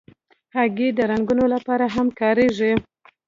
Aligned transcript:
هګۍ 0.55 0.89
د 0.97 0.99
رنګونو 1.11 1.45
لپاره 1.53 1.85
هم 1.95 2.07
کارېږي. 2.19 2.71